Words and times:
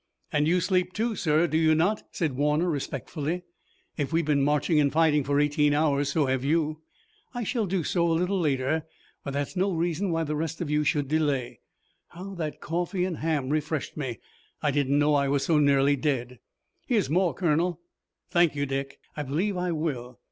"And 0.33 0.47
you 0.47 0.61
sleep, 0.61 0.93
too, 0.93 1.15
sir, 1.15 1.45
do 1.45 1.59
you 1.59 1.75
not?" 1.75 2.01
said 2.09 2.35
Warner, 2.35 2.67
respectfully. 2.67 3.43
"If 3.97 4.11
we've 4.11 4.25
been 4.25 4.41
marching 4.41 4.79
and 4.79 4.91
fighting 4.91 5.23
for 5.23 5.39
eighteen 5.39 5.75
hours 5.75 6.09
so 6.11 6.25
have 6.25 6.43
you." 6.43 6.81
"I 7.35 7.43
shall 7.43 7.67
do 7.67 7.83
so 7.83 8.07
a 8.07 8.13
little 8.17 8.39
later, 8.39 8.87
but 9.23 9.33
that's 9.35 9.55
no 9.55 9.71
reason 9.71 10.09
why 10.09 10.23
the 10.23 10.35
rest 10.35 10.59
of 10.59 10.71
you 10.71 10.83
should 10.83 11.07
delay. 11.07 11.59
How 12.07 12.33
that 12.33 12.61
coffee 12.61 13.05
and 13.05 13.17
ham 13.17 13.49
refreshed 13.51 13.95
me! 13.95 14.19
I 14.59 14.71
didn't 14.71 14.97
know 14.97 15.13
I 15.13 15.27
was 15.27 15.43
so 15.43 15.59
nearly 15.59 15.95
dead." 15.95 16.39
"Here's 16.87 17.07
more, 17.11 17.35
Colonel!" 17.35 17.79
"Thank 18.27 18.55
you, 18.55 18.65
Dick. 18.65 18.97
I 19.15 19.21
believe 19.21 19.55
I 19.55 19.71
will. 19.71 20.19